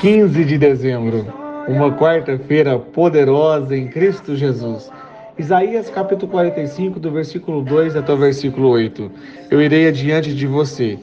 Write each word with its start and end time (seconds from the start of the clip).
15 0.00 0.46
de 0.46 0.56
dezembro, 0.56 1.26
uma 1.68 1.94
quarta-feira 1.94 2.78
poderosa 2.78 3.76
em 3.76 3.86
Cristo 3.86 4.34
Jesus. 4.34 4.90
Isaías 5.36 5.90
capítulo 5.90 6.32
45, 6.32 6.98
do 6.98 7.10
versículo 7.10 7.60
2 7.60 7.94
até 7.96 8.10
o 8.10 8.16
versículo 8.16 8.70
8. 8.70 9.12
Eu 9.50 9.60
irei 9.60 9.88
adiante 9.88 10.34
de 10.34 10.46
você 10.46 10.98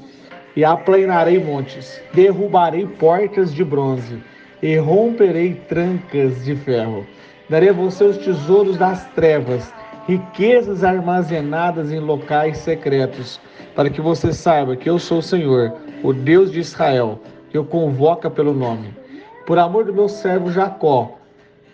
e 0.55 0.66
aplanarei 0.66 1.38
montes, 1.38 2.02
derrubarei 2.11 2.88
portas 2.88 3.53
de 3.53 3.63
bronze 3.63 4.17
e 4.63 4.75
romperei 4.77 5.53
trancas 5.69 6.43
de 6.43 6.55
ferro. 6.55 7.05
Darei 7.47 7.69
a 7.69 7.73
você 7.73 8.03
os 8.03 8.17
tesouros 8.17 8.77
das 8.77 9.05
trevas, 9.11 9.71
riquezas 10.08 10.83
armazenadas 10.83 11.91
em 11.91 11.99
locais 11.99 12.58
secretos, 12.58 13.39
para 13.75 13.91
que 13.91 14.02
você 14.02 14.33
saiba 14.33 14.75
que 14.75 14.89
eu 14.89 14.97
sou 14.97 15.19
o 15.19 15.21
Senhor, 15.21 15.75
o 16.02 16.11
Deus 16.11 16.52
de 16.52 16.61
Israel 16.61 17.21
eu 17.58 17.66
convoca 17.66 18.30
pelo 18.30 18.53
nome. 18.53 18.94
Por 19.45 19.58
amor 19.58 19.86
do 19.86 19.94
meu 19.94 20.08
servo 20.08 20.52
Jacó, 20.52 21.17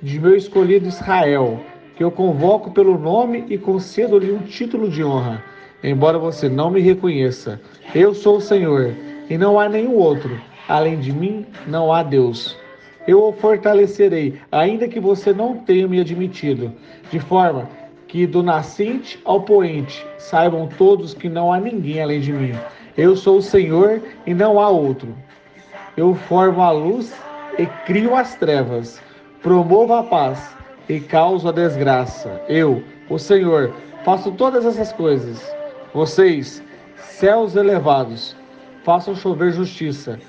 de 0.02 0.20
meu 0.20 0.36
escolhido 0.36 0.88
Israel, 0.88 1.60
que 1.96 2.04
eu 2.04 2.10
convoco 2.10 2.72
pelo 2.72 2.98
nome 2.98 3.46
e 3.50 3.58
concedo-lhe 3.58 4.32
um 4.32 4.40
título 4.40 4.90
de 4.90 5.04
honra, 5.04 5.44
embora 5.84 6.18
você 6.18 6.48
não 6.48 6.72
me 6.72 6.80
reconheça. 6.80 7.60
Eu 7.94 8.14
sou 8.14 8.38
o 8.38 8.42
Senhor, 8.42 8.94
e 9.30 9.38
não 9.38 9.60
há 9.60 9.68
nenhum 9.68 9.96
outro. 9.96 10.40
Além 10.68 11.00
de 11.00 11.12
mim, 11.12 11.46
não 11.68 11.92
há 11.92 12.02
Deus. 12.02 12.58
Eu 13.06 13.22
o 13.22 13.34
fortalecerei, 13.34 14.40
ainda 14.50 14.88
que 14.88 15.00
você 15.00 15.34
não 15.34 15.58
tenha 15.58 15.88
me 15.88 16.00
admitido, 16.00 16.72
de 17.12 17.20
forma 17.20 17.70
que 18.08 18.26
do 18.26 18.42
nascente 18.42 19.20
ao 19.26 19.42
poente 19.42 20.06
saibam 20.18 20.70
todos 20.78 21.14
que 21.14 21.28
não 21.28 21.52
há 21.52 21.60
ninguém 21.60 22.02
além 22.02 22.22
de 22.22 22.32
mim. 22.32 22.54
Eu 22.96 23.18
sou 23.18 23.38
o 23.38 23.42
Senhor 23.42 24.02
e 24.26 24.34
não 24.34 24.60
há 24.60 24.70
outro. 24.70 25.14
Eu 25.96 26.16
formo 26.16 26.62
a 26.62 26.72
luz 26.72 27.14
e 27.58 27.68
crio 27.86 28.16
as 28.16 28.36
trevas. 28.36 29.00
Promovo 29.44 29.94
a 29.94 30.04
paz 30.04 30.56
e 30.90 31.00
causo 31.00 31.48
a 31.48 31.52
desgraça. 31.52 32.42
Eu, 32.48 32.84
o 33.10 33.20
Senhor, 33.20 33.74
faço 34.04 34.32
todas 34.32 34.66
essas 34.66 34.92
coisas. 34.92 35.40
Vocês, 35.94 36.64
céus 36.96 37.56
elevados, 37.56 38.36
façam 38.84 39.16
chover 39.16 39.52
justiça. 39.52 40.20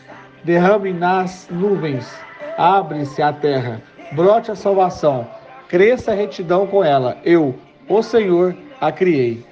Derrame 0.44 0.92
nas 0.92 1.48
nuvens. 1.50 2.14
Abre-se 2.58 3.22
a 3.22 3.32
terra. 3.32 3.80
Brote 4.12 4.50
a 4.50 4.54
salvação. 4.54 5.26
Cresça 5.68 6.12
a 6.12 6.14
retidão 6.14 6.66
com 6.66 6.84
ela. 6.84 7.16
Eu, 7.24 7.54
o 7.88 8.02
Senhor, 8.02 8.54
a 8.80 8.92
criei. 8.92 9.42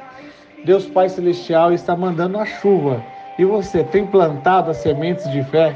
Deus 0.64 0.84
Pai 0.84 1.08
Celestial 1.08 1.72
está 1.72 1.96
mandando 1.96 2.38
a 2.38 2.44
chuva. 2.44 3.02
E 3.38 3.46
você 3.46 3.82
tem 3.82 4.06
plantado 4.06 4.70
as 4.70 4.76
sementes 4.76 5.28
de 5.30 5.42
fé? 5.44 5.74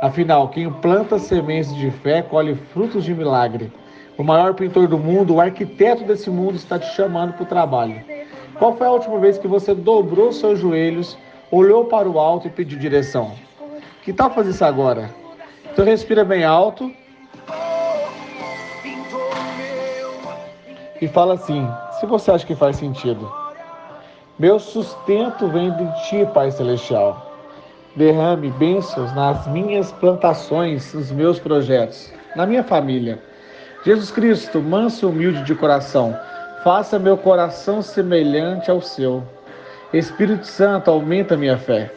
Afinal, 0.00 0.48
quem 0.48 0.70
planta 0.70 1.18
sementes 1.18 1.74
de 1.74 1.90
fé 1.90 2.22
colhe 2.22 2.54
frutos 2.72 3.04
de 3.04 3.12
milagre. 3.12 3.72
O 4.16 4.22
maior 4.22 4.54
pintor 4.54 4.86
do 4.86 4.96
mundo, 4.96 5.34
o 5.34 5.40
arquiteto 5.40 6.04
desse 6.04 6.30
mundo, 6.30 6.54
está 6.54 6.78
te 6.78 6.86
chamando 6.94 7.32
para 7.32 7.42
o 7.42 7.46
trabalho. 7.46 8.00
Qual 8.58 8.76
foi 8.76 8.86
a 8.86 8.92
última 8.92 9.18
vez 9.18 9.38
que 9.38 9.48
você 9.48 9.74
dobrou 9.74 10.32
seus 10.32 10.60
joelhos, 10.60 11.18
olhou 11.50 11.84
para 11.86 12.08
o 12.08 12.18
alto 12.18 12.46
e 12.46 12.50
pediu 12.50 12.78
direção? 12.78 13.32
Que 14.02 14.12
tal 14.12 14.30
fazer 14.30 14.50
isso 14.50 14.64
agora? 14.64 15.10
Então 15.72 15.84
respira 15.84 16.24
bem 16.24 16.44
alto. 16.44 16.92
E 21.00 21.08
fala 21.08 21.34
assim, 21.34 21.68
se 21.98 22.06
você 22.06 22.30
acha 22.30 22.46
que 22.46 22.54
faz 22.54 22.76
sentido. 22.76 23.32
Meu 24.38 24.60
sustento 24.60 25.48
vem 25.48 25.72
de 25.72 26.08
ti, 26.08 26.26
Pai 26.32 26.52
Celestial 26.52 27.27
derrame 27.98 28.48
bênçãos 28.50 29.12
nas 29.12 29.44
minhas 29.48 29.90
plantações, 29.90 30.94
nos 30.94 31.10
meus 31.10 31.40
projetos, 31.40 32.12
na 32.36 32.46
minha 32.46 32.62
família. 32.62 33.18
Jesus 33.84 34.12
Cristo, 34.12 34.60
manso 34.60 35.04
e 35.04 35.08
humilde 35.08 35.42
de 35.42 35.52
coração, 35.54 36.16
faça 36.62 36.96
meu 36.96 37.16
coração 37.16 37.82
semelhante 37.82 38.70
ao 38.70 38.80
seu. 38.80 39.24
Espírito 39.92 40.46
Santo, 40.46 40.90
aumenta 40.90 41.36
minha 41.36 41.58
fé. 41.58 41.90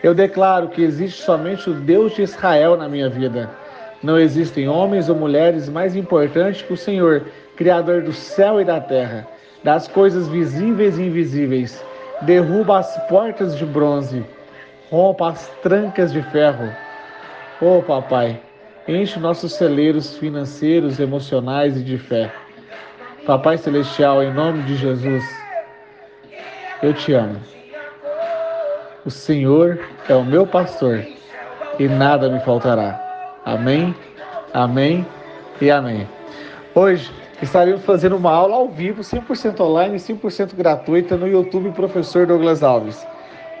Eu 0.00 0.14
declaro 0.14 0.68
que 0.68 0.80
existe 0.80 1.22
somente 1.22 1.68
o 1.68 1.74
Deus 1.74 2.14
de 2.14 2.22
Israel 2.22 2.76
na 2.76 2.88
minha 2.88 3.08
vida. 3.08 3.50
Não 4.00 4.16
existem 4.16 4.68
homens 4.68 5.08
ou 5.08 5.16
mulheres 5.16 5.68
mais 5.68 5.96
importantes 5.96 6.62
que 6.62 6.72
o 6.72 6.76
Senhor, 6.76 7.24
Criador 7.56 8.02
do 8.02 8.12
céu 8.12 8.60
e 8.60 8.64
da 8.64 8.80
terra, 8.80 9.26
das 9.64 9.88
coisas 9.88 10.28
visíveis 10.28 10.98
e 10.98 11.02
invisíveis. 11.02 11.84
Derruba 12.22 12.78
as 12.78 12.96
portas 13.08 13.56
de 13.56 13.66
bronze 13.66 14.24
rompa 14.90 15.30
as 15.30 15.48
trancas 15.62 16.12
de 16.12 16.22
ferro. 16.22 16.72
Oh, 17.60 17.82
papai, 17.82 18.40
enche 18.86 19.18
nossos 19.18 19.54
celeiros 19.54 20.16
financeiros, 20.16 20.98
emocionais 20.98 21.76
e 21.76 21.82
de 21.82 21.98
fé. 21.98 22.32
Papai 23.26 23.58
Celestial, 23.58 24.22
em 24.22 24.32
nome 24.32 24.62
de 24.62 24.76
Jesus, 24.76 25.24
eu 26.82 26.94
te 26.94 27.12
amo. 27.12 27.38
O 29.04 29.10
Senhor 29.10 29.78
é 30.08 30.14
o 30.14 30.24
meu 30.24 30.46
pastor 30.46 31.04
e 31.78 31.88
nada 31.88 32.30
me 32.30 32.40
faltará. 32.40 32.98
Amém, 33.44 33.94
amém 34.54 35.06
e 35.60 35.70
amém. 35.70 36.08
Hoje 36.74 37.10
estaremos 37.42 37.84
fazendo 37.84 38.16
uma 38.16 38.32
aula 38.32 38.56
ao 38.56 38.68
vivo, 38.68 39.02
100% 39.02 39.60
online 39.60 39.96
e 39.96 40.00
100% 40.00 40.54
gratuita 40.54 41.16
no 41.16 41.26
YouTube 41.26 41.70
Professor 41.72 42.26
Douglas 42.26 42.62
Alves 42.62 43.06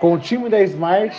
com 0.00 0.14
o 0.14 0.18
time 0.18 0.48
da 0.48 0.60
Smart, 0.62 1.16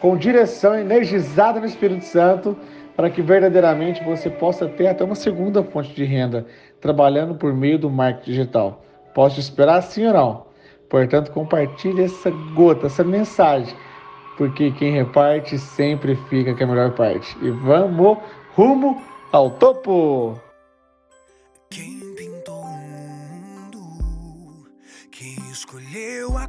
com 0.00 0.16
direção 0.16 0.74
energizada 0.74 1.60
no 1.60 1.66
Espírito 1.66 2.04
Santo, 2.04 2.56
para 2.96 3.10
que 3.10 3.22
verdadeiramente 3.22 4.04
você 4.04 4.28
possa 4.28 4.68
ter 4.68 4.86
até 4.86 5.04
uma 5.04 5.14
segunda 5.14 5.62
fonte 5.62 5.94
de 5.94 6.04
renda, 6.04 6.46
trabalhando 6.80 7.34
por 7.34 7.54
meio 7.54 7.78
do 7.78 7.90
marketing 7.90 8.30
digital. 8.30 8.84
Posso 9.14 9.36
te 9.36 9.40
esperar 9.40 9.82
sim 9.82 10.06
ou 10.06 10.12
não? 10.12 10.46
Portanto, 10.88 11.30
compartilhe 11.30 12.02
essa 12.02 12.30
gota, 12.54 12.86
essa 12.86 13.04
mensagem, 13.04 13.74
porque 14.36 14.70
quem 14.72 14.92
reparte 14.92 15.58
sempre 15.58 16.16
fica 16.28 16.54
com 16.54 16.64
a 16.64 16.66
melhor 16.66 16.90
parte. 16.92 17.36
E 17.40 17.50
vamos 17.50 18.18
rumo 18.54 19.00
ao 19.32 19.50
topo! 19.50 20.38
Quem 21.70 22.00
pintou 22.16 22.60
o 22.60 22.78
mundo, 22.78 24.66
quem 25.12 25.36
escolheu 25.50 26.36
a 26.36 26.48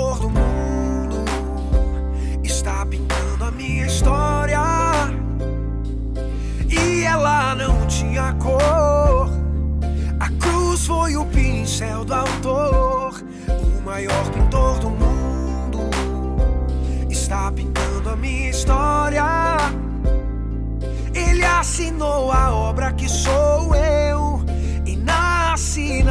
sou 23.11 23.75
eu 23.75 24.41
e 24.85 24.95
nasci 24.95 26.01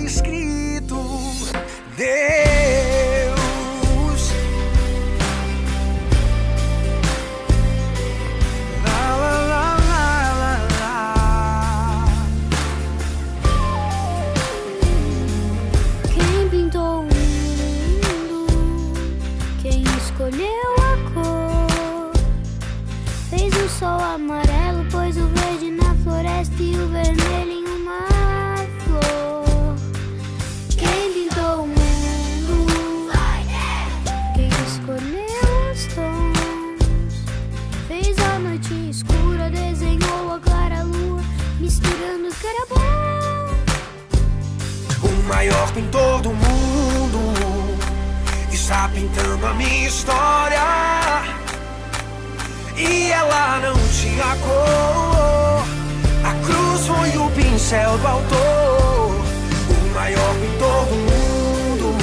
escrito. 0.00 0.96
Deus, 1.96 2.10
lá, 8.84 9.16
lá, 9.16 9.36
lá, 9.50 10.54
lá. 10.80 11.04
Quem 16.14 16.48
pintou 16.48 17.00
o 17.00 17.02
mundo? 17.02 18.38
Quem 19.60 19.82
escolheu 19.98 20.74
a 20.78 20.96
cor? 21.12 22.12
Fez 23.28 23.52
o 23.54 23.68
sol 23.68 24.00
amarelo, 24.00 24.59
o 26.42 26.88
vermelho 26.88 27.52
em 27.52 27.66
uma 27.66 28.06
flor. 28.78 29.76
Quem 30.70 31.12
pintou 31.12 31.64
o 31.64 31.66
mundo? 31.66 33.12
Quem 34.34 34.48
escolheu 34.48 35.70
os 35.70 35.84
tons? 35.94 37.12
Fez 37.86 38.18
a 38.20 38.38
noite 38.38 38.72
escura, 38.88 39.50
desenhou 39.50 40.32
a 40.32 40.40
clara 40.40 40.82
lua, 40.82 41.20
misturando 41.60 42.28
o 42.28 42.34
que 42.34 42.46
era 42.46 42.66
bom. 42.70 42.80
O 45.02 45.28
maior 45.28 45.70
pintor 45.74 46.22
do 46.22 46.30
mundo 46.30 47.34
está 48.50 48.88
pintando 48.88 49.46
a 49.46 49.52
minha 49.52 49.88
história. 49.88 50.58
E 52.78 53.10
ela 53.10 53.60
não 53.60 53.74
tinha 53.90 54.36
cor. 54.36 54.79
Pincel 57.70 57.98
do 57.98 58.06
autor. 58.06 59.20
O 59.68 59.94
maior 59.94 60.34
pintor 60.34 60.86
do 60.86 60.96
mundo 60.96 61.96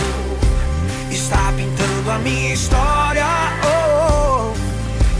está 1.11 1.51
pintando 1.57 2.09
a 2.09 2.19
minha 2.19 2.53
história. 2.53 3.25
Oh, 3.65 4.53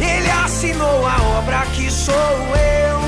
ele 0.01 0.29
assinou 0.45 1.05
a 1.05 1.21
obra 1.39 1.65
que 1.73 1.91
sou 1.91 2.13
eu. 2.13 2.99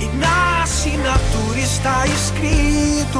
E 0.00 0.16
na 0.18 0.62
assinatura 0.62 1.58
está 1.58 2.06
escrito 2.06 3.18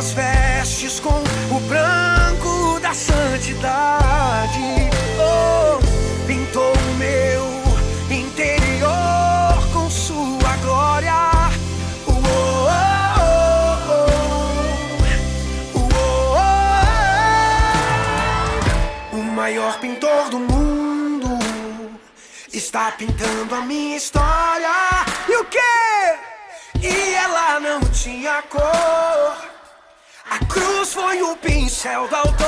minhas 0.00 0.12
vestes 0.12 0.98
com 1.00 1.22
o 1.54 1.60
branco 1.68 2.80
da 2.80 2.94
santidade. 2.94 3.89
Pintor 19.80 20.28
do 20.28 20.38
mundo 20.38 21.38
está 22.52 22.92
pintando 22.92 23.54
a 23.54 23.62
minha 23.62 23.96
história. 23.96 24.68
E 25.26 25.36
o 25.36 25.44
quê? 25.46 25.58
E 26.82 27.14
ela 27.14 27.58
não 27.60 27.80
tinha 27.90 28.42
cor. 28.42 29.36
A 30.30 30.44
cruz 30.46 30.92
foi 30.92 31.22
o 31.22 31.34
pincel 31.36 32.06
do 32.08 32.14
autor, 32.14 32.46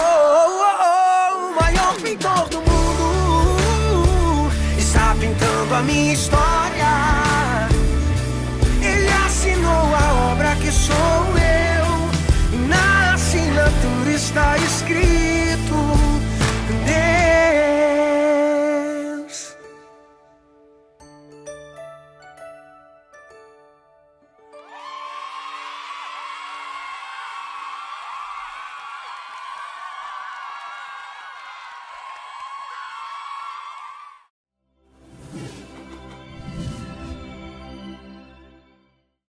o 1.34 1.60
maior 1.60 1.94
pintor 2.02 2.48
do 2.50 2.58
mundo. 2.58 4.52
Está 4.78 5.14
pintando 5.18 5.74
a 5.74 5.80
minha 5.80 6.12
história. 6.12 6.81